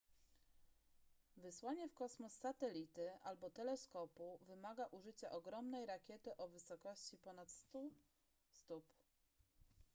[1.37, 7.79] wysłanie w kosmos satelity albo teleskopu wymaga użycia ogromnej rakiety o wysokości ponad 100
[8.51, 8.83] stóp